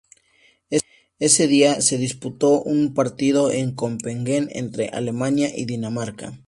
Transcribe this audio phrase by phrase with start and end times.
[1.19, 6.39] Ese día, se disputó un partido en Copenhagen entre Alemania y Dinamarca.